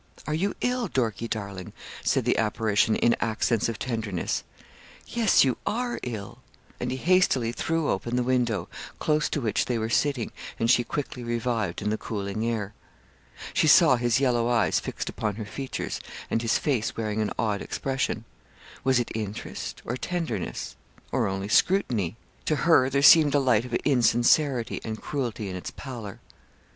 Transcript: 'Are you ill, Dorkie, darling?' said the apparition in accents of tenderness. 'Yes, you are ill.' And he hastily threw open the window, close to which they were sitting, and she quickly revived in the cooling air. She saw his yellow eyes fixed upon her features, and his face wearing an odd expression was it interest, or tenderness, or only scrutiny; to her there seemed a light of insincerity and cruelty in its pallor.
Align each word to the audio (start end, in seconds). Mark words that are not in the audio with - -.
'Are 0.25 0.33
you 0.33 0.55
ill, 0.61 0.87
Dorkie, 0.89 1.27
darling?' 1.27 1.73
said 2.03 2.25
the 2.25 2.39
apparition 2.39 2.95
in 2.95 3.15
accents 3.21 3.69
of 3.69 3.77
tenderness. 3.77 4.43
'Yes, 5.05 5.43
you 5.43 5.57
are 5.63 5.99
ill.' 6.01 6.39
And 6.79 6.89
he 6.89 6.97
hastily 6.97 7.51
threw 7.51 7.87
open 7.87 8.15
the 8.15 8.23
window, 8.23 8.67
close 8.97 9.29
to 9.29 9.39
which 9.41 9.65
they 9.65 9.77
were 9.77 9.91
sitting, 9.91 10.31
and 10.57 10.71
she 10.71 10.83
quickly 10.83 11.23
revived 11.23 11.83
in 11.83 11.91
the 11.91 11.99
cooling 11.99 12.43
air. 12.43 12.73
She 13.53 13.67
saw 13.67 13.95
his 13.95 14.19
yellow 14.19 14.49
eyes 14.49 14.79
fixed 14.79 15.07
upon 15.07 15.35
her 15.35 15.45
features, 15.45 16.01
and 16.31 16.41
his 16.41 16.57
face 16.57 16.97
wearing 16.97 17.21
an 17.21 17.29
odd 17.37 17.61
expression 17.61 18.25
was 18.83 18.99
it 18.99 19.11
interest, 19.13 19.83
or 19.85 19.95
tenderness, 19.97 20.75
or 21.11 21.27
only 21.27 21.47
scrutiny; 21.47 22.15
to 22.45 22.55
her 22.65 22.89
there 22.89 23.03
seemed 23.03 23.35
a 23.35 23.39
light 23.39 23.65
of 23.65 23.73
insincerity 23.85 24.81
and 24.83 24.99
cruelty 24.99 25.47
in 25.47 25.55
its 25.55 25.69
pallor. 25.69 26.19